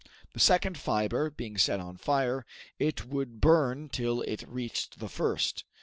[0.33, 2.43] The second fiber being set on fire,
[2.79, 5.63] it would burn till it reached the first.